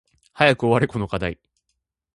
[0.33, 1.37] 早く終われこの課題